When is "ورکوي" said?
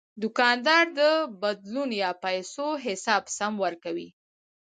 3.65-4.09